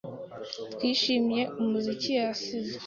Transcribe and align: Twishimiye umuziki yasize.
Twishimiye 0.73 1.43
umuziki 1.61 2.11
yasize. 2.19 2.73